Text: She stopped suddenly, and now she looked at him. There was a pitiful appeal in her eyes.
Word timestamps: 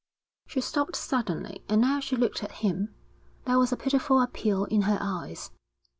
She 0.47 0.61
stopped 0.61 0.95
suddenly, 0.95 1.63
and 1.69 1.79
now 1.79 1.99
she 1.99 2.15
looked 2.15 2.41
at 2.43 2.51
him. 2.63 2.95
There 3.45 3.59
was 3.59 3.71
a 3.71 3.77
pitiful 3.77 4.19
appeal 4.19 4.63
in 4.65 4.81
her 4.89 4.97
eyes. 4.99 5.51